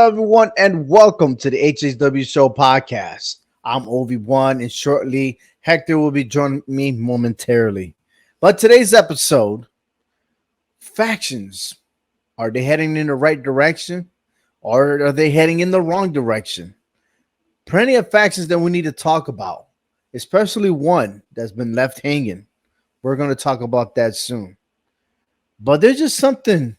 [0.00, 3.40] Hello, everyone, and welcome to the HHW Show podcast.
[3.64, 7.94] I'm Obi-Wan, and shortly Hector will be joining me momentarily.
[8.40, 9.66] But today's episode
[10.78, 11.74] factions
[12.38, 14.08] are they heading in the right direction
[14.62, 16.74] or are they heading in the wrong direction?
[17.66, 19.66] Plenty of factions that we need to talk about,
[20.14, 22.46] especially one that's been left hanging.
[23.02, 24.56] We're going to talk about that soon.
[25.60, 26.78] But there's just something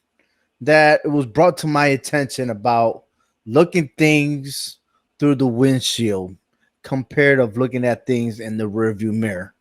[0.61, 3.03] that was brought to my attention about
[3.45, 4.77] looking things
[5.19, 6.35] through the windshield
[6.83, 9.53] compared of looking at things in the rearview mirror.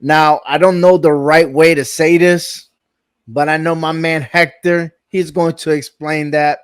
[0.00, 2.68] Now, I don't know the right way to say this,
[3.28, 6.58] but I know my man Hector, he's going to explain that.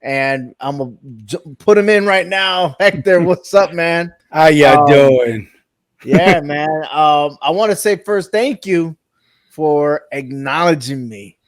[0.00, 2.76] And I'm gonna put him in right now.
[2.80, 4.12] Hector, what's up, man?
[4.30, 5.50] How you um, doing?
[6.04, 6.84] yeah, man.
[6.84, 8.96] Um, I want to say first, thank you
[9.50, 11.38] for acknowledging me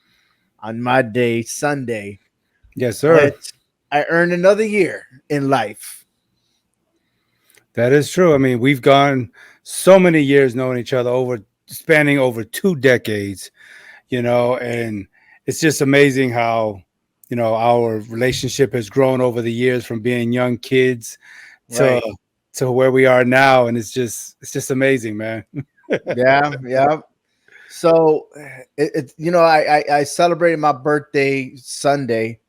[0.58, 2.18] on my day, Sunday.
[2.74, 3.32] Yes, sir.
[3.92, 6.05] I earned another year in life.
[7.74, 8.34] That is true.
[8.34, 9.30] I mean, we've gone
[9.62, 13.50] so many years knowing each other over spanning over two decades,
[14.08, 15.06] you know, and
[15.47, 16.82] it's just amazing how,
[17.28, 21.16] you know, our relationship has grown over the years from being young kids
[21.72, 22.02] to right.
[22.54, 23.69] to where we are now.
[23.69, 25.44] And it's just it's just amazing, man.
[26.16, 27.00] yeah, yeah.
[27.69, 28.27] So
[28.77, 32.39] it, it, you know, I, I I celebrated my birthday Sunday.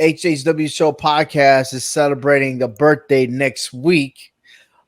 [0.00, 4.32] HHW Show podcast is celebrating the birthday next week,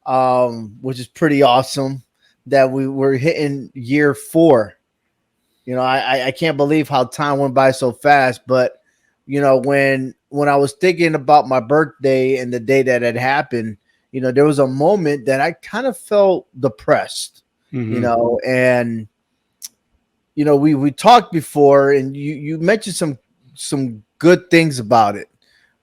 [0.07, 2.03] um, which is pretty awesome.
[2.47, 4.75] That we were hitting year four.
[5.65, 8.43] You know, I I can't believe how time went by so fast.
[8.47, 8.83] But
[9.27, 13.17] you know, when when I was thinking about my birthday and the day that had
[13.17, 13.79] happened,
[14.13, 17.45] you know, there was a moment that I kind of felt depressed.
[17.73, 17.95] Mm-hmm.
[17.95, 19.09] You know, and
[20.35, 23.19] you know, we we talked before, and you you mentioned some
[23.55, 25.29] some good things about it.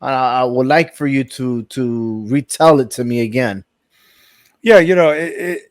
[0.02, 3.64] I would like for you to to retell it to me again.
[4.64, 5.62] Yeah, you know, it, it,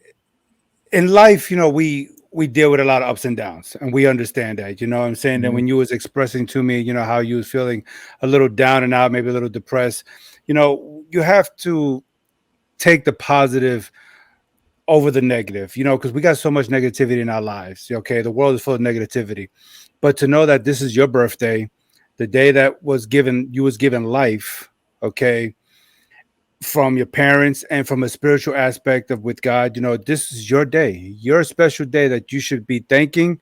[0.93, 3.93] in life, you know, we we deal with a lot of ups and downs, and
[3.93, 4.81] we understand that.
[4.81, 5.43] You know, I'm saying mm-hmm.
[5.47, 7.83] that when you was expressing to me, you know, how you was feeling
[8.23, 10.05] a little down and out, maybe a little depressed.
[10.47, 12.05] You know, you have to
[12.79, 13.91] take the positive
[14.87, 17.91] over the negative, you know, because we got so much negativity in our lives.
[17.91, 19.49] Okay, the world is full of negativity,
[20.01, 21.69] but to know that this is your birthday,
[22.21, 24.69] the day that was given, you was given life.
[25.03, 25.55] Okay,
[26.63, 30.51] from your parents and from a spiritual aspect of with God, you know, this is
[30.51, 33.41] your day, your special day that you should be thanking.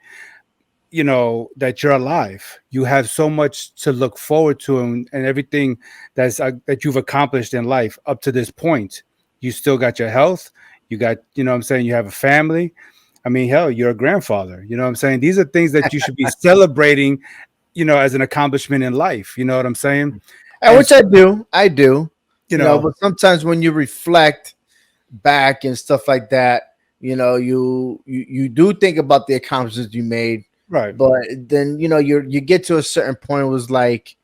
[0.93, 2.61] You know that you're alive.
[2.71, 5.79] You have so much to look forward to, and, and everything
[6.15, 9.03] that's uh, that you've accomplished in life up to this point.
[9.41, 10.53] You still got your health
[10.89, 12.73] you got, you know I'm saying, you have a family.
[13.25, 14.65] I mean, hell, you're a grandfather.
[14.67, 15.21] You know I'm saying?
[15.21, 17.21] These are things that you should be celebrating,
[17.79, 19.39] you know, as an accomplishment in life.
[19.39, 20.21] You know what I'm saying?
[20.61, 21.47] And, which I do.
[21.53, 22.11] I do.
[22.49, 24.55] You know, know, but sometimes when you reflect
[25.11, 29.95] back and stuff like that, you know, you you, you do think about the accomplishments
[29.95, 30.45] you made.
[30.69, 30.97] Right.
[30.97, 34.17] But then, you know, you you get to a certain point, it was like,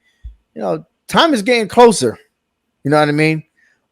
[0.54, 2.19] you know, time is getting closer.
[2.82, 3.44] You know what I mean?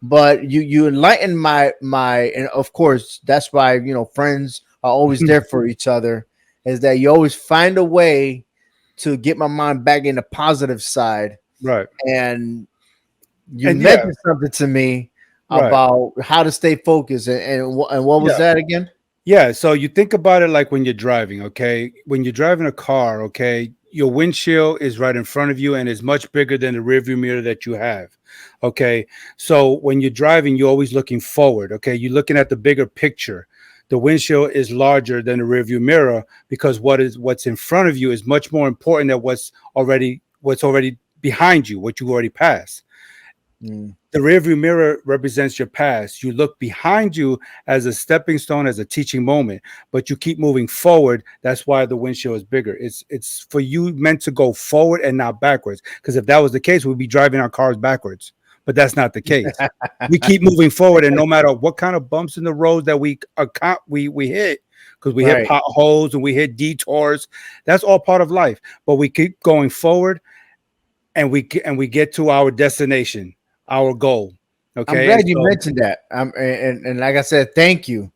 [0.02, 4.90] but you you enlighten my my and of course that's why you know friends are
[4.90, 6.26] always there for each other
[6.64, 8.44] is that you always find a way
[8.97, 12.66] to get my mind back in the positive side right and
[13.54, 14.30] you and mentioned yeah.
[14.30, 15.10] something to me
[15.50, 15.66] right.
[15.66, 18.38] about how to stay focused and and, and what was yeah.
[18.38, 18.91] that again
[19.25, 22.72] yeah so you think about it like when you're driving okay when you're driving a
[22.72, 26.74] car okay your windshield is right in front of you and is much bigger than
[26.74, 28.16] the rearview mirror that you have.
[28.62, 29.06] Okay.
[29.36, 31.72] So when you're driving, you're always looking forward.
[31.72, 31.94] Okay.
[31.94, 33.47] You're looking at the bigger picture.
[33.92, 37.98] The windshield is larger than the rearview mirror because what is what's in front of
[37.98, 42.30] you is much more important than what's already what's already behind you, what you already
[42.30, 42.84] passed.
[43.62, 43.94] Mm.
[44.12, 46.22] The rearview mirror represents your past.
[46.22, 49.60] You look behind you as a stepping stone, as a teaching moment,
[49.91, 51.22] but you keep moving forward.
[51.42, 52.78] That's why the windshield is bigger.
[52.78, 55.83] It's it's for you meant to go forward and not backwards.
[55.97, 58.33] Because if that was the case, we'd be driving our cars backwards.
[58.64, 59.50] But that's not the case.
[60.09, 62.98] we keep moving forward, and no matter what kind of bumps in the road that
[62.98, 64.60] we account we we hit,
[64.94, 65.38] because we right.
[65.38, 67.26] hit potholes and we hit detours,
[67.64, 68.60] that's all part of life.
[68.86, 70.20] But we keep going forward,
[71.16, 73.34] and we and we get to our destination
[73.68, 74.34] our goal.
[74.76, 75.00] Okay.
[75.00, 76.00] I'm glad you mentioned that.
[76.10, 78.10] Um, and, and like I said, thank you.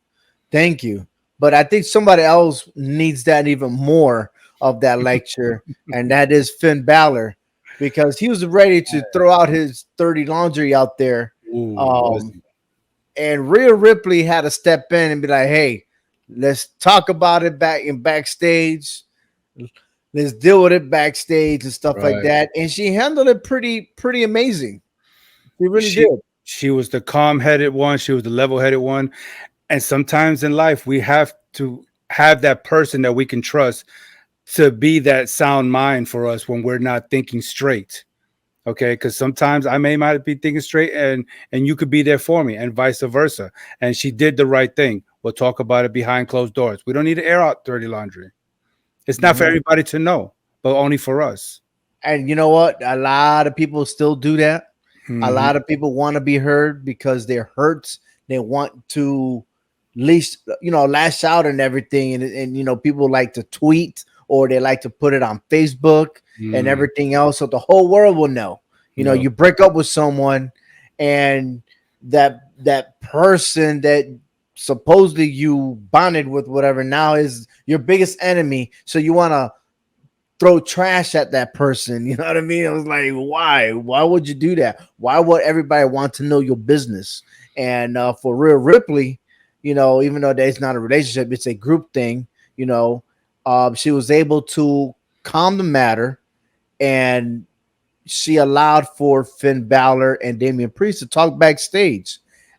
[0.51, 1.07] Thank you.
[1.39, 6.51] But I think somebody else needs that even more of that lecture, and that is
[6.51, 7.36] Finn Balor,
[7.79, 11.35] because he was ready to throw out his 30 laundry out there.
[11.55, 12.43] Ooh, um,
[13.17, 15.85] and Rhea Ripley had to step in and be like, hey,
[16.29, 19.03] let's talk about it back in backstage.
[20.13, 22.51] let's deal with it backstage and stuff like that.
[22.57, 24.81] And she handled it pretty, pretty amazing.
[25.59, 26.21] She really She- did.
[26.49, 27.99] She was the calm-headed one.
[27.99, 29.11] She was the level-headed one.
[29.69, 33.85] And sometimes in life, we have to have that person that we can trust
[34.55, 38.05] to be that sound mind for us when we're not thinking straight.
[38.67, 42.19] Okay, because sometimes I may not be thinking straight, and and you could be there
[42.19, 43.53] for me, and vice versa.
[43.81, 45.05] And she did the right thing.
[45.23, 46.83] We'll talk about it behind closed doors.
[46.85, 48.31] We don't need to air out dirty laundry.
[49.07, 49.49] It's not for Mhm.
[49.49, 50.33] everybody to know,
[50.63, 51.61] but only for us.
[52.03, 52.77] And you know what?
[52.85, 54.73] A lot of people still do that.
[55.09, 55.35] A Mhm.
[55.35, 57.99] lot of people want to be heard because they're hurt.
[58.27, 59.45] They want to
[59.95, 62.15] least, you know, lash out and everything.
[62.15, 65.41] And, and you know, people like to tweet or they like to put it on
[65.51, 66.09] Facebook
[66.39, 66.67] and Mhm.
[66.67, 67.39] everything else.
[67.39, 68.61] So the whole world will know.
[68.95, 69.23] You know, Yeah.
[69.23, 70.51] you break up with someone
[70.99, 71.63] and
[72.03, 74.07] that that person that
[74.55, 78.71] supposedly you bonded with whatever now is your biggest enemy.
[78.87, 79.53] So you want to
[80.39, 82.07] throw trash at that person.
[82.07, 82.67] You know what I mean?
[82.67, 83.73] I was like, why?
[83.73, 84.81] Why would you do that?
[84.99, 87.23] Why would everybody want to know your business?
[87.57, 89.21] And uh, for Rhea Ripley,
[89.63, 92.27] you know, even though there's not a relationship, it's a group thing.
[92.57, 93.03] You know,
[93.47, 96.21] um, she was able to calm the matter,
[96.81, 97.47] and
[98.05, 102.19] she allowed for Finn Balor and Damian Priest to talk backstage.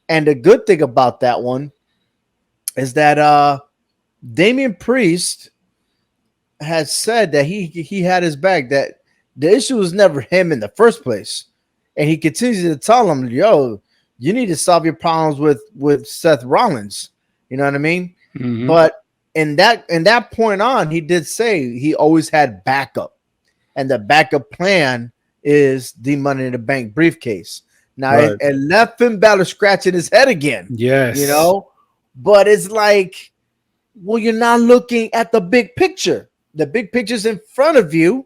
[0.09, 1.71] And the good thing about that one
[2.75, 3.59] is that uh
[4.33, 5.49] Damian Priest
[6.59, 9.01] has said that he he had his back that
[9.35, 11.45] the issue was never him in the first place
[11.97, 13.79] and he continues to tell him yo
[14.17, 17.11] you need to solve your problems with with Seth Rollins
[17.49, 18.67] you know what I mean Mhm.
[18.67, 19.03] but
[19.37, 23.15] in that in that point on he did say he always had backup.
[23.75, 25.11] And the backup plan
[25.43, 27.61] is the money in the bank briefcase.
[27.95, 28.31] Now Right.
[28.31, 31.69] it, it left Finn Balor scratching his head again yes, you know?
[32.15, 33.31] But it's like
[34.03, 36.29] well you're not looking at the big picture.
[36.55, 38.25] The big picture's in front of you.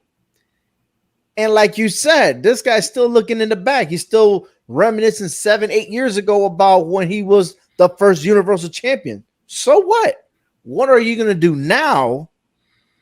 [1.36, 3.90] And like you said this guy's still looking in the back.
[3.90, 9.26] He's still reminiscing seven eight years ago about when he was the first universal champion.
[9.48, 10.16] So what
[10.64, 12.30] what are you going to do now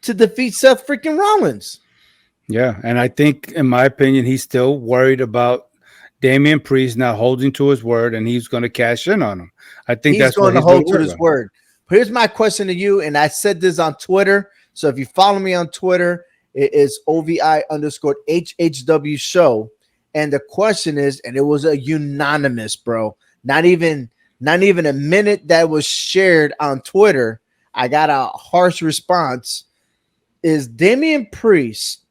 [0.01, 1.79] to defeat seth freaking rollins
[2.47, 5.69] Yeah, and I think, in my opinion, he's still worried about
[6.21, 9.51] Damian Priest not holding to his word, and he's going to cash in on him.
[9.87, 11.51] I think he's that's going to hold to his word.
[11.89, 14.51] Here's my question to you, and I said this on Twitter.
[14.73, 19.71] So if you follow me on Twitter, it is OVI underscore HHW show.
[20.13, 23.15] And the question is, and it was a unanimous, bro.
[23.43, 24.09] Not even
[24.39, 27.41] not even a minute that was shared on Twitter.
[27.79, 29.63] I got a harsh response.
[30.43, 32.05] Is Damian Priest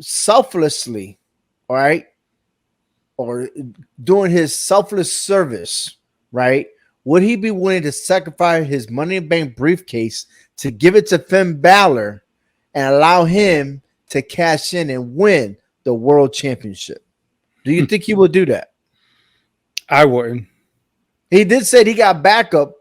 [0.00, 1.18] selflessly,
[1.68, 2.06] all right,
[3.18, 3.50] or
[4.02, 5.98] doing his selfless service,
[6.32, 6.66] right?
[7.04, 10.24] Would he be willing to sacrifice his money in bank briefcase
[10.56, 12.24] to give it to Finn Balor
[12.72, 17.04] and allow him to cash in and win the world championship?
[17.66, 17.86] Do you hmm.
[17.86, 18.72] think he will do that?
[19.90, 20.46] I wouldn't.
[21.30, 22.72] He did say he got backup.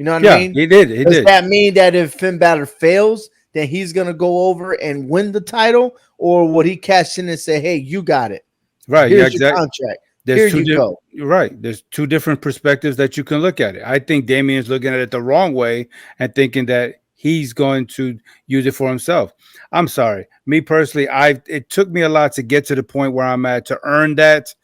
[0.00, 0.54] You know what yeah, I mean?
[0.54, 0.88] he did.
[0.88, 1.26] He Does did.
[1.26, 5.42] that mean that if Finn Balor fails, then he's gonna go over and win the
[5.42, 8.46] title, or would he cash in and say, "Hey, you got it.
[8.88, 9.10] right.
[9.10, 9.58] Yeah, Here's your exactly.
[9.60, 10.00] contract.
[10.24, 11.60] There's Here two you di- go." You're right.
[11.60, 13.82] There's two different perspectives that you can look at it.
[13.84, 15.86] I think Damian's looking at it the wrong way
[16.18, 19.34] and thinking that he's going to use it for himself.
[19.70, 20.26] I'm sorry.
[20.46, 23.44] Me personally, I it took me a lot to get to the point where I'm
[23.44, 24.54] at to earn that.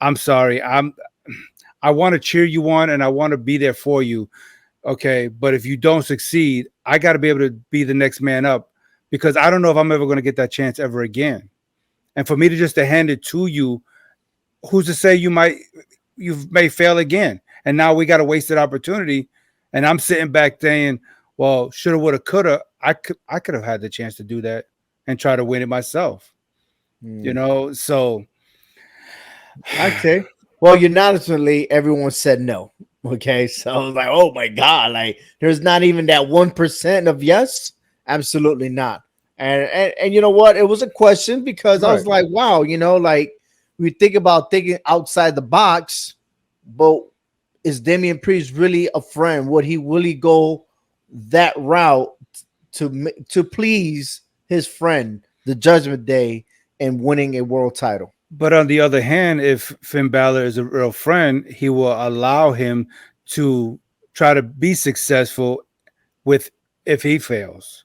[0.00, 0.62] I'm sorry.
[0.62, 0.94] I'm
[1.82, 4.30] I want to cheer you on and I want to be there for you.
[4.86, 8.20] Okay, but if you don't succeed, I got to be able to be the next
[8.20, 8.70] man up
[9.10, 11.48] because I don't know if I'm ever going to get that chance ever again.
[12.14, 13.82] And for me to just to hand it to you
[14.70, 15.56] who's to say you might
[16.16, 19.28] you may fail again and now we got a wasted opportunity
[19.72, 20.98] and i'm sitting back saying
[21.36, 24.66] well shoulda woulda coulda i could i could have had the chance to do that
[25.06, 26.32] and try to win it myself
[27.02, 27.32] you Hmm.
[27.32, 28.24] know so
[29.80, 30.24] Okay.
[30.58, 32.72] Well, unanimously, everyone said no.
[33.12, 33.46] Okay.
[33.46, 37.72] So I was like, oh my God, like there's not even that 1% of yes.
[38.06, 39.02] Absolutely not.
[39.38, 40.56] And, and and you know what?
[40.56, 43.32] It was a question because I was like, wow, you know, like
[43.78, 46.14] we think about thinking outside the box,
[46.64, 47.02] but
[47.62, 49.48] is Damian Priest really a friend?
[49.48, 50.66] Would he really go
[51.10, 52.12] that route
[52.72, 56.46] to to please his friend, the Judgment Day,
[56.80, 58.14] and winning a world title?
[58.30, 62.52] But on the other hand if finn Balor is a real friend he will allow
[62.52, 62.86] him
[63.26, 63.78] to
[64.14, 65.62] try to be successful
[66.24, 66.50] with
[66.84, 67.84] if he fails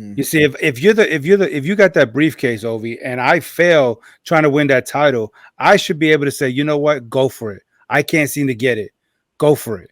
[0.00, 0.14] Hmm.
[0.16, 2.98] You see, if, if you're the if you're the if you got that briefcase, Ovi,
[3.04, 6.64] and I fail trying to win that title, I should be able to say, you
[6.64, 7.62] know what, go for it.
[7.90, 8.92] I can't seem to get it.
[9.36, 9.90] Go for it.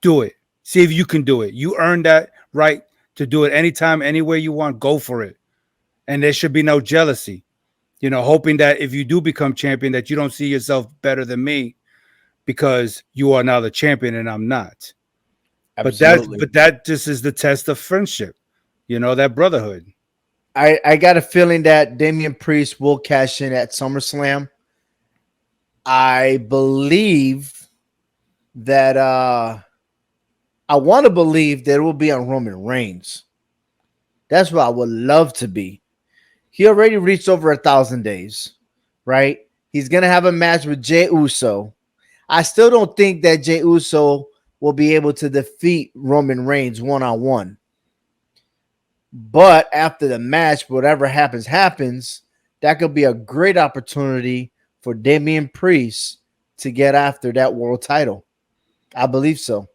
[0.00, 0.34] Do it.
[0.62, 1.52] See if you can do it.
[1.52, 2.82] You earned that right
[3.16, 4.80] to do it anytime, anywhere you want.
[4.80, 5.36] Go for it,
[6.08, 7.44] and there should be no jealousy.
[8.04, 11.24] You know, hoping that if you do become champion, that you don't see yourself better
[11.24, 11.74] than me
[12.44, 14.92] because you are now the champion and I'm not.
[15.78, 16.36] Absolutely.
[16.36, 18.36] But that, but that just is the test of friendship.
[18.88, 19.90] You know, that brotherhood.
[20.54, 24.50] I, I got a feeling that Damian Priest will cash in at SummerSlam.
[25.86, 27.54] I believe
[28.54, 29.60] that uh
[30.68, 33.24] I want to believe that it will be on Roman Reigns.
[34.28, 35.80] That's what I would love to be.
[36.54, 38.52] He already reached over a thousand days,
[39.06, 39.40] right?
[39.72, 41.74] He's gonna have a match with Jey Uso.
[42.28, 44.28] I still don't think that Jey Uso
[44.60, 47.58] will be able to defeat Roman Reigns one on one.
[49.12, 52.22] But after the match, whatever happens, happens.
[52.60, 56.20] That could be a great opportunity for Damian Priest
[56.58, 58.24] to get after that world title.
[58.94, 59.66] I believe so.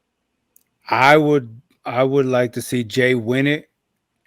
[0.90, 3.70] I would I would like to see Jay win it,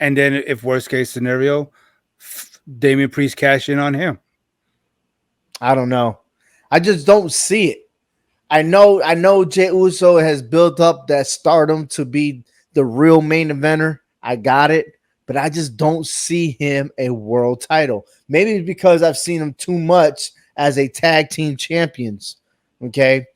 [0.00, 1.72] and then if worst case scenario,
[2.78, 4.18] Damian Priest cash in on him.
[5.60, 6.20] I don't know.
[6.70, 7.90] I just don't see it.
[8.50, 13.22] I know I know Jey Uso has built up that stardom to be the real
[13.22, 14.00] main eventer.
[14.22, 14.86] I got it
[15.26, 18.06] but I just don't see him a world title.
[18.28, 22.36] Maybe because I've seen him too much as a tag team champions.
[22.82, 23.26] Okay.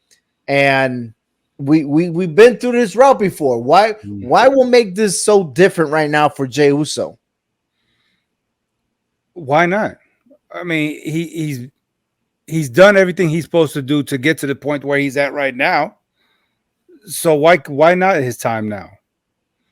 [0.48, 1.14] And
[1.58, 3.62] we we we've been through this route before.
[3.62, 4.26] Why mm.
[4.26, 7.18] why will make this so different right now for Jey Uso?
[9.36, 9.98] Why not?
[10.50, 11.68] I mean, he he's
[12.46, 15.34] he's done everything he's supposed to do to get to the point where he's at
[15.34, 15.98] right now.
[17.04, 18.88] So why why not his time now?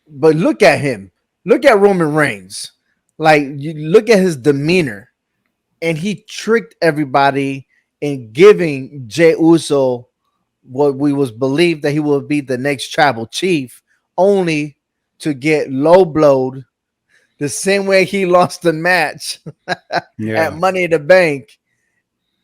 [0.06, 1.10] But look at him.
[1.46, 2.72] Look at Roman Reigns.
[3.16, 5.10] Like you look at his demeanor,
[5.80, 7.66] and he tricked everybody
[8.02, 10.08] in giving Jey Uso
[10.60, 13.82] what we was believed that he would be the next tribal chief,
[14.18, 14.76] only
[15.20, 16.66] to get low blowed
[17.44, 19.38] the same way he lost the match
[20.18, 20.46] yeah.
[20.46, 21.58] at Money in the Bank,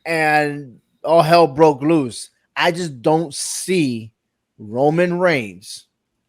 [0.05, 2.29] and all hell broke loose.
[2.55, 4.13] I just don't see
[4.59, 5.87] Roman Reigns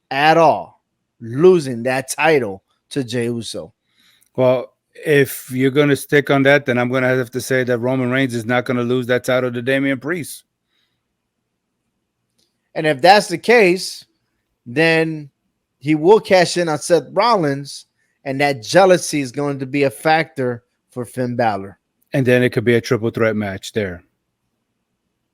[0.10, 0.86] at all
[1.20, 3.74] losing that title to Jey Uso.
[4.38, 4.74] Well,
[5.06, 7.80] if you're going to stick on that, then I'm going to have to say that
[7.80, 10.46] Roman Reigns is not going to lose that title to Damian Priest.
[12.74, 14.06] And if that's the case,
[14.66, 15.30] then
[15.80, 17.88] he will cash in on Seth Rollins,
[18.24, 21.80] and that jealousy is going to be a factor for Finn Balor.
[22.14, 24.04] And then it could be a triple threat match there.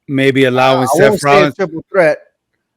[0.07, 2.19] Maybe allowing uh, Seth Rollins triple threat.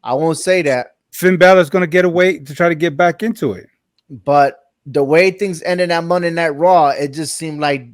[0.03, 0.97] I won't say that.
[1.13, 3.69] Finn Balor's going to get away to try to get back into it.
[4.09, 7.89] But the way things ended that Monday Night Raw, it just seemed like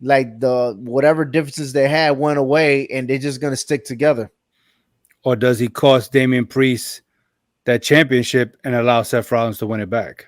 [0.00, 4.30] like the whatever differences they had went away, and they're just going to stick together.
[5.24, 7.02] Or does he cost Damian Priest
[7.64, 10.26] that championship and allow Seth Rollins to win it back?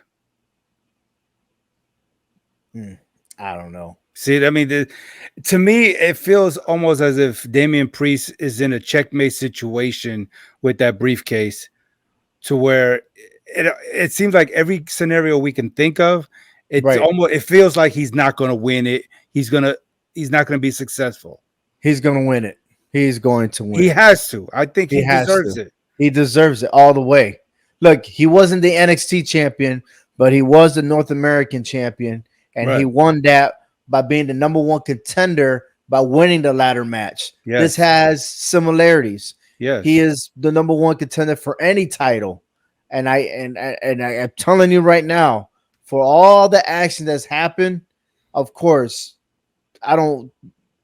[2.75, 2.95] Hmm,
[3.38, 3.97] I don't know.
[4.14, 4.88] See, I mean, the,
[5.45, 10.28] to me, it feels almost as if Damian Priest is in a checkmate situation
[10.62, 11.69] with that briefcase,
[12.43, 13.02] to where
[13.47, 16.28] it, it seems like every scenario we can think of,
[16.69, 17.00] it's right.
[17.00, 19.04] almost it feels like he's not going to win it.
[19.33, 19.76] He's gonna
[20.14, 21.43] he's not going to be successful.
[21.81, 22.59] He's going to win it.
[22.93, 23.83] He's going to win.
[23.83, 23.97] He it.
[23.97, 24.49] has to.
[24.52, 25.62] I think he, he deserves to.
[25.62, 25.73] it.
[25.99, 27.40] He deserves it all the way.
[27.81, 29.83] Look, he wasn't the NXT champion,
[30.16, 32.25] but he was the North American champion,
[32.55, 32.79] and right.
[32.79, 33.55] he won that
[33.89, 37.33] by being the number one contender by winning the ladder match.
[37.45, 37.61] Yes.
[37.61, 39.35] This has similarities.
[39.59, 39.85] Yes.
[39.85, 42.43] He is the number one contender for any title.
[42.91, 45.51] And I and and I, am telling you right now,
[45.85, 47.83] for all the action that's happened,
[48.35, 49.15] of course,
[49.83, 50.31] I don't.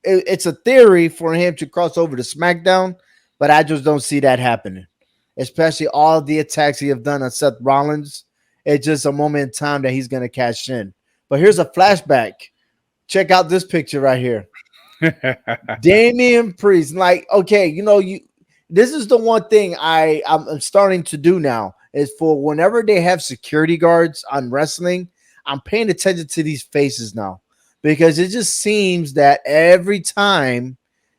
[0.02, 2.96] It, it's a theory for him to cross over to SmackDown,
[3.38, 4.86] but I just don't see that happening.
[5.36, 8.24] Especially all the attacks he have done on Seth Rollins.
[8.64, 10.92] It's just a moment in time that he's going to cash in.
[11.30, 12.32] But here's a flashback.
[13.06, 14.48] Check out this picture right here.
[15.80, 18.20] Damian Priest, like, okay, you know, you
[18.68, 23.00] this is the one thing I I'm starting to do now is for whenever they
[23.00, 25.08] have security guards on wrestling,
[25.46, 27.40] I'm paying attention to these faces now
[27.82, 30.76] because it just seems that every time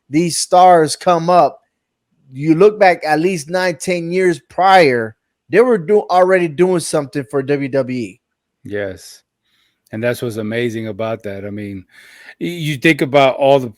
[0.08, 1.60] these stars come up,
[2.30, 5.16] you look back at least nine, 10 years prior,
[5.50, 8.20] they were do- already doing something for WWE.
[8.64, 9.21] Yes.
[9.92, 11.44] And that's what's amazing about that.
[11.44, 11.84] I mean,
[12.38, 13.72] you think about all the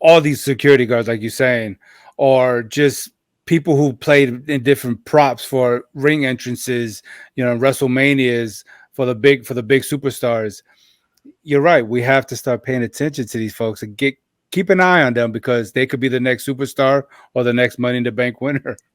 [0.00, 1.78] all these security guards, like you're saying,
[2.16, 3.10] or just
[3.46, 7.02] people who played in different props for ring entrances,
[7.36, 10.62] you know, WrestleManias for the big for the big superstars.
[11.42, 11.86] You're right.
[11.86, 14.16] We have to start paying attention to these folks and get
[14.50, 17.04] keep an eye on them because they could be the next superstar
[17.34, 18.76] or the next Money in the Bank winner.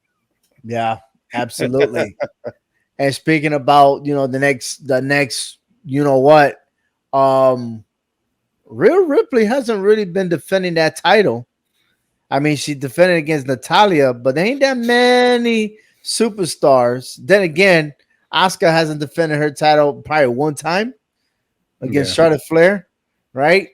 [0.62, 0.98] Yeah,
[1.32, 2.14] absolutely.
[2.98, 6.56] And speaking about you know the next the next you know what,
[7.12, 7.84] um,
[8.66, 11.46] Rhea Ripley hasn't really been defending that title.
[12.30, 17.18] I mean, she defended against Natalya, but there ain't that many superstars.
[17.20, 17.92] Then again,
[18.32, 20.94] Asuka hasn't defended her title probably one time
[21.80, 22.14] against Yeah.
[22.14, 22.88] Charlotte Flair,
[23.32, 23.70] right?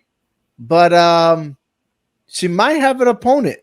[0.58, 1.58] But um,
[2.28, 3.58] she might have an opponent,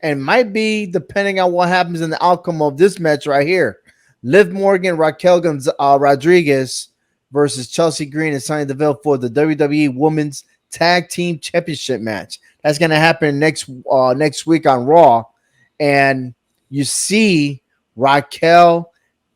[0.00, 3.78] and might be depending on what happens in the outcome of this match right here.
[4.22, 6.88] Liv Morgan, Raquel Gonz- uh, Rodriguez
[7.34, 12.40] versus Chelsea Green and Sonya Deville for the WWE Women's Tag Team Championship match.
[12.62, 15.24] That's going to happen next uh, next week on Raw,
[15.78, 16.32] and
[16.70, 17.60] you see
[17.96, 18.90] Raquel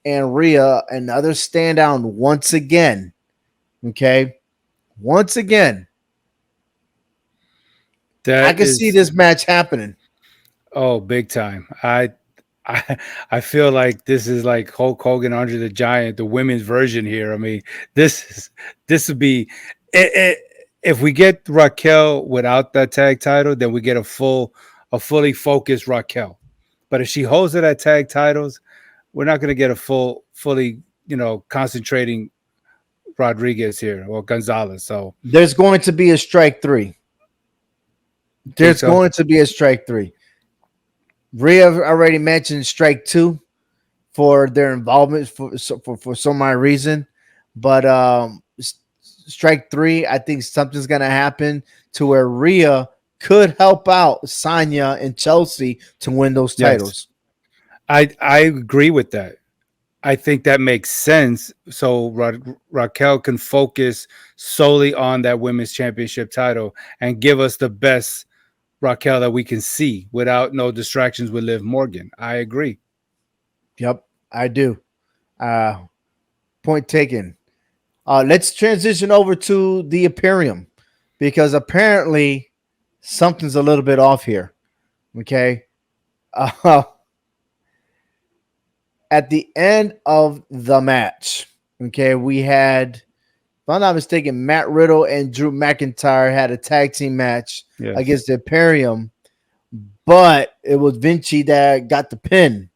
[0.07, 3.13] and Rhea and others stand down once again.
[3.85, 4.39] Okay,
[5.01, 5.87] once again,
[8.25, 9.97] That I can is- see this match happening.
[10.73, 11.67] Oh, big time.
[11.83, 12.11] I
[12.69, 12.99] I
[13.31, 17.33] I feel like this is like Hulk Hogan Andre the Giant, the women's version here.
[17.33, 17.63] I mean,
[17.95, 18.51] this is
[18.87, 19.49] this would be
[19.95, 20.37] i- i-
[20.83, 24.55] if we get Raquel without that tag title, then we get a full
[24.93, 26.39] a fully focused Raquel.
[26.91, 28.61] But if she holds it at tag titles,
[29.13, 32.31] we're not going to get a full fully, you know, concentrating
[33.19, 34.85] Rodriguez here or Gonzalez.
[34.85, 36.97] So There's going to be a strike three.
[38.57, 38.87] There's so?
[38.89, 40.13] going to be a strike three.
[41.33, 43.39] Rhea already mentioned strike two
[44.13, 47.07] for their involvement for for, for some odd reason,
[47.55, 48.43] but um,
[49.01, 52.89] strike three, I think something's gonna happen to where Rhea
[53.21, 56.71] could help out Sonya and Chelsea to win those Yes.
[56.73, 57.09] titles.
[57.89, 59.37] I I agree with that.
[60.05, 61.53] I think that makes sense.
[61.69, 62.33] So Ra-
[62.71, 68.27] Raquel can focus solely on that women's championship title and give us the best
[68.81, 72.11] Raquel that we can see without no distractions with Liv Morgan.
[72.19, 72.79] I agree.
[73.79, 74.81] Yep, I do.
[75.41, 75.85] Uh
[76.63, 77.37] point taken.
[78.07, 80.67] Uh let's transition over to the Imperium
[81.19, 82.51] because apparently
[83.01, 84.55] something's a little bit off here.
[85.19, 85.65] Okay.
[86.35, 86.83] Uh
[89.11, 91.47] at the end of the match,
[91.83, 93.03] okay, we had
[93.69, 97.93] if I'm not mistaken, Matt Riddle and Drew McIntyre had a tag team match Yeah.
[97.99, 99.11] against the Imperium,
[100.07, 102.71] but it was Vinci that got the pin.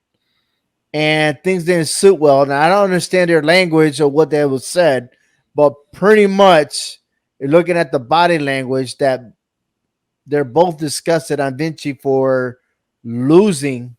[0.93, 2.45] And things didn't suit well.
[2.45, 5.09] Now I don't understand their language or what they was said,
[5.55, 6.99] but pretty much
[7.41, 9.23] you're looking at the body language that
[10.27, 12.59] they're both disgusted on Vinci for
[13.03, 13.97] losing,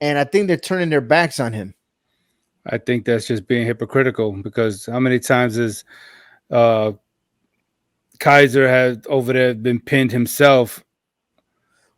[0.00, 1.72] and I think they're turning their backs on him.
[2.68, 5.84] I think that's just being hypocritical because how many times has
[6.50, 6.92] uh
[8.18, 10.82] Kaiser had over there been pinned himself?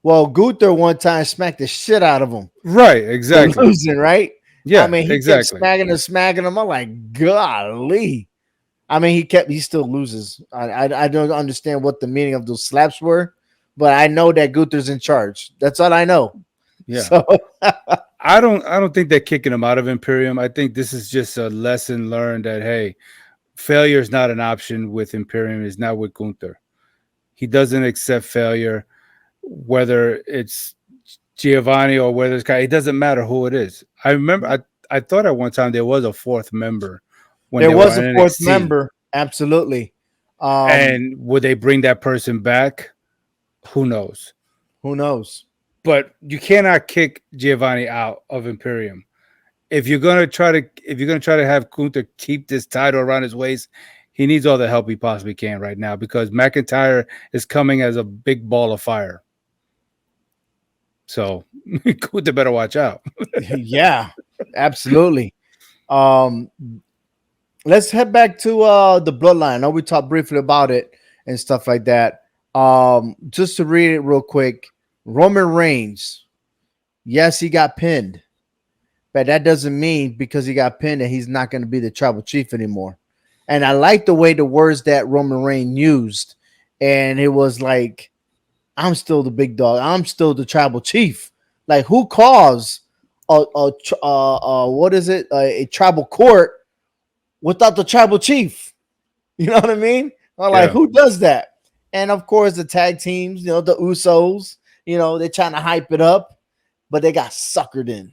[0.02, 2.50] Well, Gunther one time smacked the shit out of him.
[2.64, 3.66] Right, exactly.
[3.66, 4.32] Losing, right?
[4.64, 5.58] Yeah, I mean, he kept exactly.
[5.58, 6.58] smacking and smacking him.
[6.58, 8.28] I'm like, golly.
[8.88, 10.40] I mean, he kept he still loses.
[10.52, 13.34] I, I I don't understand what the meaning of those slaps were,
[13.76, 15.52] but I know that Gunther's in charge.
[15.58, 16.42] That's all I know.
[16.86, 17.02] Yeah.
[17.02, 17.24] So
[18.20, 20.38] I don't I don't think they're kicking him out of Imperium.
[20.38, 22.96] I think this is just a lesson learned that hey,
[23.58, 26.60] failure is not an option with Imperium, is not with Gunther.
[27.34, 28.86] He doesn't accept failure,
[29.42, 30.74] whether it's
[31.36, 32.58] Giovanni or whether it's Kai.
[32.58, 33.84] It doesn't matter who it is.
[34.04, 34.58] I remember I,
[34.90, 37.02] I thought at one time there was a fourth member
[37.52, 38.46] there was a fourth NXT.
[38.46, 39.94] member, absolutely.
[40.40, 42.90] Um, and would they bring that person back?
[43.68, 44.34] Who knows?
[44.82, 45.44] who knows?
[45.84, 49.04] but you cannot kick Giovanni out of Imperium.
[49.70, 53.00] If you're gonna try to, if you're gonna try to have Gunther keep this title
[53.00, 53.68] around his waist,
[54.12, 57.96] he needs all the help he possibly can right now because McIntyre is coming as
[57.96, 59.22] a big ball of fire.
[61.06, 61.44] So
[61.84, 63.02] Gunther better watch out.
[63.56, 64.10] yeah,
[64.56, 65.34] absolutely.
[65.88, 66.50] Um,
[67.64, 69.54] let's head back to uh the bloodline.
[69.54, 70.92] I know we talked briefly about it
[71.26, 72.22] and stuff like that.
[72.54, 74.66] Um, just to read it real quick,
[75.04, 76.26] Roman Reigns.
[77.04, 78.22] Yes, he got pinned,
[79.12, 81.90] but that doesn't mean because he got pinned that he's not going to be the
[81.90, 82.98] tribal chief anymore.
[83.48, 86.34] And I like the way the words that Roman Reigns used,
[86.80, 88.10] and it was like,
[88.76, 89.80] "I'm still the big dog.
[89.80, 91.30] I'm still the tribal chief."
[91.66, 92.80] Like, who calls
[93.28, 95.26] a, a uh, uh, what is it?
[95.32, 96.52] A, a tribal court
[97.40, 98.72] without the tribal chief.
[99.40, 100.10] You know what I mean?
[100.36, 100.72] I'm like, Yeah.
[100.72, 101.52] who does that?
[101.92, 105.60] And of course, the tag teams, you know, the Usos, you know, they're trying to
[105.60, 106.40] hype it up,
[106.90, 108.12] but they got suckered in.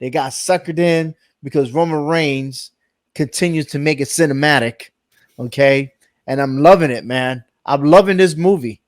[0.00, 2.72] They got suckered in because Roman Reigns
[3.14, 4.90] continues to make it cinematic.
[5.38, 5.92] Okay.
[6.26, 7.44] And I'm loving it, man.
[7.64, 8.80] I'm loving this movie.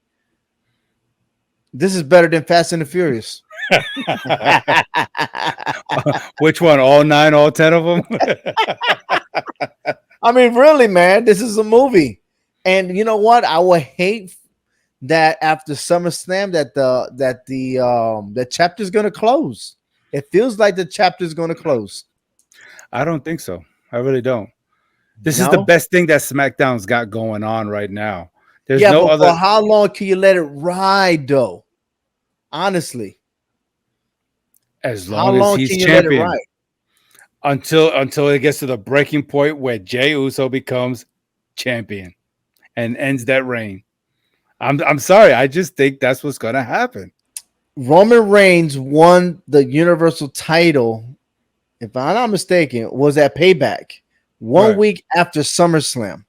[1.75, 3.43] This is better than Fast and the Furious.
[6.41, 6.81] Which one?
[6.81, 8.03] All nine, all ten of them?
[10.23, 12.21] I mean, really, man, this is a movie.
[12.65, 13.45] And you know what?
[13.45, 14.37] I would hate
[15.03, 19.77] that after SummerSlam that the that the um the chapter's gonna close.
[20.13, 22.05] It feels like the chapter's gonna close.
[22.93, 23.65] I don't think so.
[23.91, 24.51] I really don't.
[25.21, 25.45] This No?
[25.47, 28.31] is the best thing that SmackDown's got going on right now.
[28.67, 29.27] There's yeah, no but other.
[29.29, 31.65] for how long can you let it ride though?
[32.53, 33.19] Honestly,
[34.85, 36.39] as long long as he's can you let it champion
[37.45, 41.07] until until it gets to the breaking point where Jey Uso becomes
[41.57, 42.15] champion
[42.77, 43.83] and ends that reign.
[44.61, 45.33] I'm I'm sorry.
[45.33, 47.13] I just think that's what's gonna happen.
[47.77, 51.05] Roman Reigns won the Universal title,
[51.81, 53.93] if I'm not mistaken, was at Payback
[54.39, 54.79] one Right.
[54.79, 56.25] week after SummerSlam.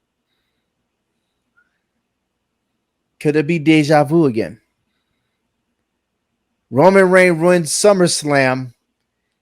[3.20, 4.60] Could it be deja vu again?
[6.70, 8.74] Roman Reigns wins SummerSlam.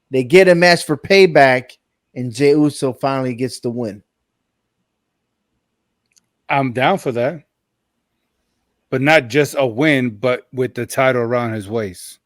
[0.10, 1.78] They get a match for Payback,
[2.14, 4.04] and Jey Uso finally gets the win.
[6.50, 7.44] I'm down for that.
[8.92, 12.20] But not just a win, but with the title around his waist.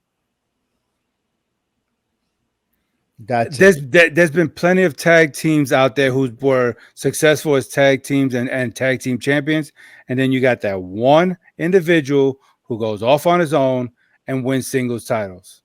[3.23, 3.57] Gotcha.
[3.57, 8.03] There's there, there's been plenty of tag teams out there who were successful as tag
[8.03, 9.71] teams and, and tag team champions,
[10.09, 13.89] and then you got that one individual who goes off on his own
[14.27, 15.61] and wins singles titles.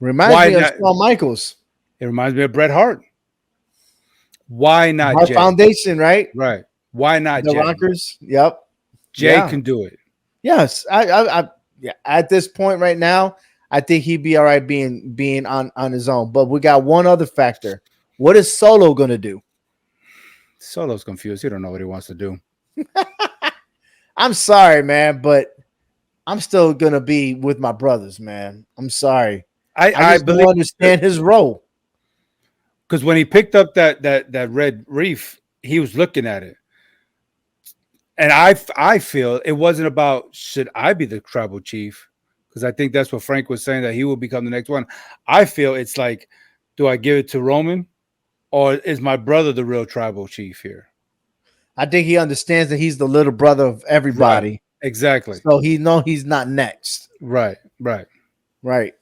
[0.00, 1.56] Reminds why me of Shawn Michaels,
[2.00, 3.02] It reminds me of Bret Hart.
[4.48, 5.34] Why not our Jay?
[5.34, 6.28] foundation, right?
[6.34, 6.64] Right.
[6.92, 7.58] Why not The Jay?
[7.58, 8.16] Rockers.
[8.22, 8.58] Yep.
[9.12, 9.48] Jay Yeah.
[9.48, 9.98] can do it.
[10.42, 11.48] Yes, I, I, I,
[11.80, 11.92] yeah.
[12.04, 13.36] At this point right now,
[13.70, 16.32] I think he'd be all right being being on on his own.
[16.32, 17.82] But we got one other factor.
[18.16, 19.42] What is Solo gonna do?
[20.58, 21.42] Solo's confused.
[21.42, 22.38] He don't know what he wants to do.
[24.16, 25.54] I'm sorry, man, but
[26.26, 28.66] I'm still gonna be with my brothers, man.
[28.76, 29.44] I'm sorry.
[29.76, 31.64] I, I I, believe don't understand his role.
[32.86, 36.56] because when he picked up that that that red reef, he was looking at it,
[38.18, 42.08] and I I feel it wasn't about should I be the tribal chief
[42.48, 44.86] because I think that's what Frank was saying that he will become the next one.
[45.26, 46.28] I feel it's like,
[46.76, 47.86] do I give it to Roman,
[48.50, 50.88] or is my brother the real tribal chief here?
[51.76, 55.38] I think he understands that he's the little brother of everybody, Exactly.
[55.48, 57.56] so he know he's not next, Right.
[57.78, 58.06] Right.
[58.64, 58.94] right?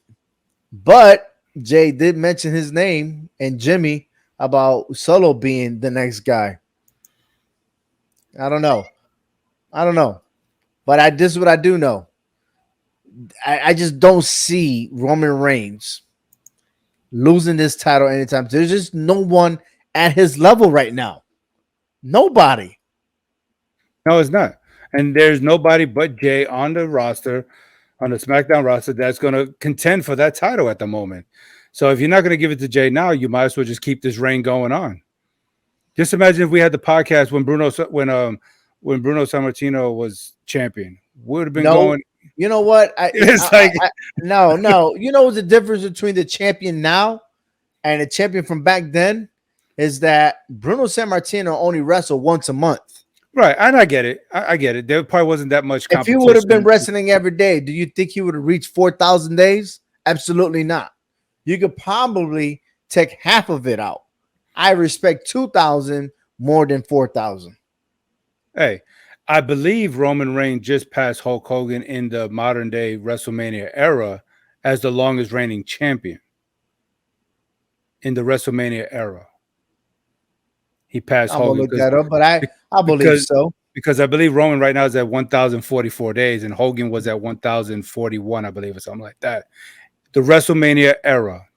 [0.71, 6.59] But Jay did mention his name and Jimmy about Solo being the next guy.
[8.39, 8.85] I don't know.
[9.71, 10.21] I don't know.
[10.85, 12.07] But I this is what I do know.
[13.45, 16.03] I, I just don't see Roman Reigns
[17.11, 18.47] losing this title anytime.
[18.47, 19.59] There's just no one
[19.95, 21.23] at his level right now.
[22.03, 22.77] Nobody.
[24.07, 24.59] No, it's not.
[24.93, 27.45] And there's nobody but Jay on the roster,
[27.99, 31.25] on the SmackDown roster, that's going to contend for that title at the moment.
[31.71, 33.65] So if you're not going to give it to Jay now, you might as well
[33.65, 35.01] just keep this reign going on.
[35.95, 38.39] Just imagine if we had the podcast when Bruno when um
[38.81, 41.73] when Bruno Sammartino was champion, would have been No.
[41.73, 42.01] going.
[42.35, 42.93] You know what?
[42.97, 44.95] I, It's I- like- I- no, no.
[44.95, 47.21] You know the difference between the champion now
[47.83, 49.29] and the champion from back then
[49.77, 53.03] is that Bruno Sammartino only wrestled once a month.
[53.33, 54.21] Right, and I get it.
[54.33, 54.87] I, get it.
[54.87, 55.85] There probably wasn't that much.
[55.91, 58.73] If he would have been wrestling every day, do you think he would have reached
[58.73, 59.81] 4,000 days?
[60.07, 60.93] Absolutely not.
[61.45, 64.01] You could probably take half of it out.
[64.55, 66.09] I respect 2,000
[66.39, 67.55] more than 4,000.
[68.57, 68.81] Hey,
[69.27, 74.23] I believe Roman Reigns just passed Hulk Hogan in the modern day WrestleMania era
[74.63, 76.19] as the longest reigning champion
[78.01, 79.27] in the WrestleMania era.
[80.87, 82.41] He passed I'm Hogan look that up, but I,
[82.71, 83.53] I believe because- so.
[83.75, 88.43] because I believe Roman right now is at 1,044 days and Hogan was at 1,041,
[88.45, 89.45] I believe, or something like that.
[90.13, 91.47] The WrestleMania era,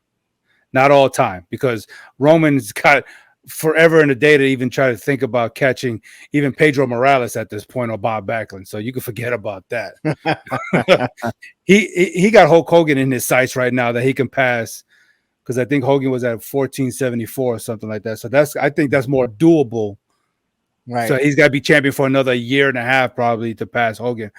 [0.75, 1.87] not all time, because
[2.19, 3.05] Roman's got
[3.51, 6.01] forever and a day to even try to think about catching
[6.33, 8.67] even Pedro Morales at this point or Bob Backlund.
[8.67, 9.95] So you can forget about that.
[11.65, 14.85] he, he got Hulk Hogan in his sights right now that he can pass
[15.43, 18.19] because I think Hogan was at 1474 or something like that.
[18.19, 19.97] So that's I think that's more doable
[20.87, 21.07] Right.
[21.09, 23.99] so he's got to be champion for another year and a half, probably, to pass
[23.99, 24.33] Hogan.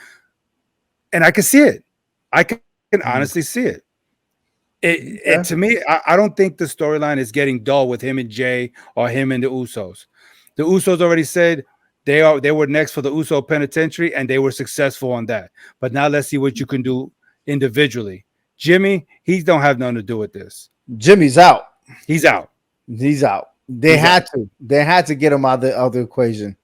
[1.14, 1.86] And I can see it.
[2.34, 2.60] I can,
[2.92, 3.16] can Mhm.
[3.16, 3.86] honestly see it.
[4.82, 5.40] It, Okay.
[5.40, 8.30] it to me, I, I don't think the storyline is getting dull with him and
[8.30, 10.06] Jay or him and the Usos.
[10.56, 11.66] The Usos already said
[12.06, 15.52] they are they were next for the Uso penitentiary and they were successful on that.
[15.80, 17.12] But now let's see what you can do
[17.46, 18.26] individually.
[18.58, 20.70] Jimmy, he don't have nothing to do with this.
[20.98, 21.66] Jimmy's out.
[22.08, 22.52] He's out.
[22.88, 23.50] He's out.
[23.70, 24.50] They He's had to.
[24.60, 26.58] They had to get him out of the, out of the equation.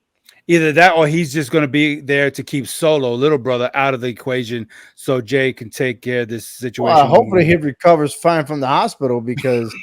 [0.47, 3.93] Either that or he's just going to be there to keep Solo, little brother, out
[3.93, 6.95] of the equation so Jay can take care of this situation.
[6.95, 9.73] Well, hopefully he recovers fine from the hospital because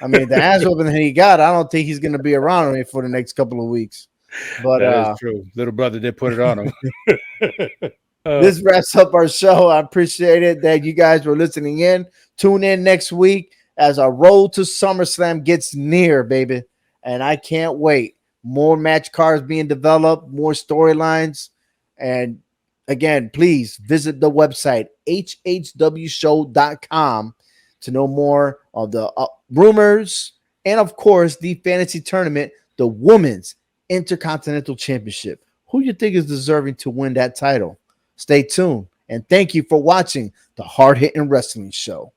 [0.00, 2.34] I mean the ass whooping that he got, I don't think he's going to be
[2.34, 4.08] around me for the next couple of weeks.
[4.62, 5.44] But that uh, is true.
[5.54, 6.72] Little brother did put it on him.
[8.28, 9.68] Uh, this wraps up our show.
[9.68, 12.04] I appreciate it that you guys were listening in.
[12.36, 16.62] Tune in next week as our road to SummerSlam gets near, baby.
[17.02, 18.17] And I can't wait.
[18.42, 21.48] More match cards being developed, more storylines.
[21.96, 22.40] And
[22.86, 25.74] again, please visit the website hhwshow.com
[27.80, 30.32] to know more of the uh, rumors
[30.64, 33.54] and, of course, the fantasy tournament, the Women's
[33.88, 35.44] Intercontinental Championship.
[35.70, 37.78] Who you think is deserving to win that title?
[38.16, 38.88] Stay tuned.
[39.08, 42.12] And thank you for watching the Hard Hitting Wrestling Show.